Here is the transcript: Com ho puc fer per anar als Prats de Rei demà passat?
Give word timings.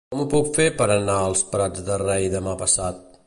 Com 0.13 0.21
ho 0.21 0.23
puc 0.29 0.47
fer 0.55 0.65
per 0.79 0.87
anar 0.93 1.19
als 1.27 1.45
Prats 1.53 1.85
de 1.91 1.99
Rei 2.05 2.27
demà 2.39 2.57
passat? 2.65 3.05